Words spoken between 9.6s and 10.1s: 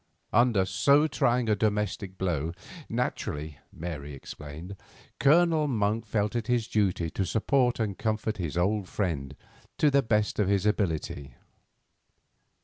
to the